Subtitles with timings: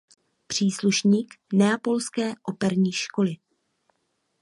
[0.47, 3.37] Příslušník Neapolské operní školy.